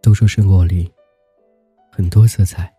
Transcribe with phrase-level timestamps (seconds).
[0.00, 0.90] 都说生活里
[1.90, 2.70] 很多色彩，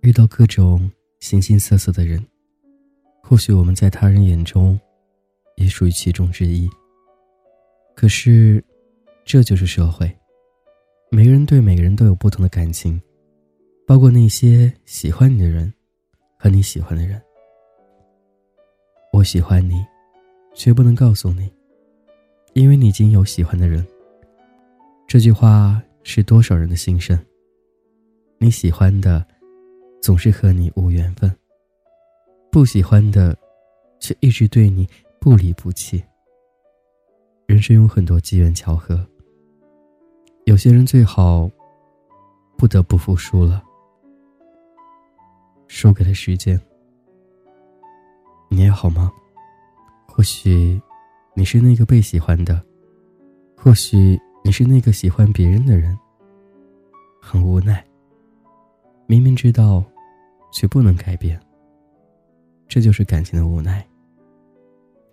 [0.00, 2.26] 遇到各种形形色色的人，
[3.22, 4.80] 或许我们在他人眼中
[5.56, 6.68] 也属于其中之一。
[7.94, 8.64] 可是，
[9.24, 10.10] 这就是社会，
[11.10, 12.98] 每个人对每个人都有不同的感情，
[13.86, 15.70] 包括那些喜欢你的人
[16.38, 17.20] 和你喜欢的人。
[19.18, 19.84] 我喜欢你，
[20.54, 21.50] 却不能告诉你，
[22.52, 23.84] 因为你已经有喜欢的人。
[25.08, 25.82] 这句话。
[26.04, 27.18] 是多少人的心声？
[28.38, 29.22] 你喜欢的，
[30.00, 31.28] 总是和你无缘分；
[32.50, 33.36] 不喜欢的，
[34.00, 34.88] 却一直对你
[35.20, 36.02] 不离不弃。
[37.46, 39.06] 人生有很多机缘巧合，
[40.44, 41.50] 有些人最好
[42.56, 43.62] 不得不服输了，
[45.66, 46.58] 输给了时间。
[48.78, 49.12] 好吗？
[50.06, 50.80] 或许
[51.34, 52.64] 你是那个被喜欢的，
[53.56, 54.16] 或许。
[54.44, 55.98] 你是那个喜欢别人的人，
[57.20, 57.84] 很无奈。
[59.06, 59.84] 明明知道，
[60.52, 61.38] 却不能改变。
[62.66, 63.86] 这就是感情的无奈。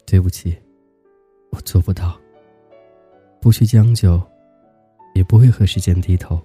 [0.05, 0.55] 对不起，
[1.49, 2.17] 我做不到。
[3.41, 4.21] 不去将就，
[5.15, 6.39] 也不会和时间低头。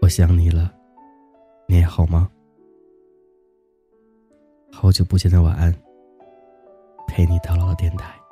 [0.00, 0.74] 我想你了，
[1.68, 2.28] 你还好吗？
[4.76, 5.72] 好久不见的晚安，
[7.06, 8.23] 陪你到老的电台。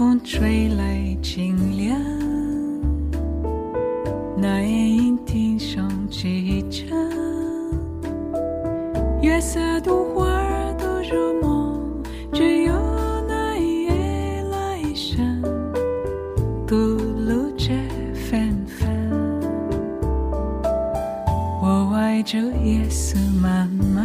[0.00, 2.00] 风吹来清凉，
[4.34, 6.98] 那夜莺啼声齐唱，
[9.20, 10.24] 月色独花
[10.78, 12.02] 都入梦，
[12.32, 12.72] 只有
[13.28, 15.42] 那夜来生，
[16.66, 17.74] 独露着
[18.14, 18.88] 芬芳。
[21.60, 24.00] 我爱着夜色茫茫，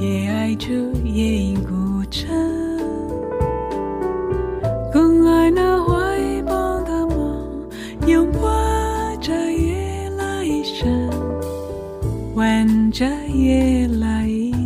[0.00, 0.68] 也爱着
[1.02, 2.71] 夜莺孤唱。
[13.02, 14.61] 这夜来。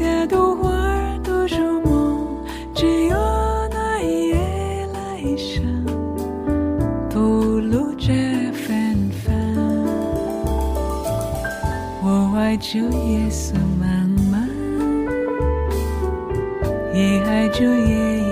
[0.00, 2.26] 月下独花独入梦，
[2.74, 3.14] 只有
[3.70, 5.84] 那一夜来生，
[7.10, 8.10] 吐露着
[8.54, 9.34] 芬芳。
[12.02, 14.48] 我爱着夜色茫茫，
[16.94, 18.22] 也爱着夜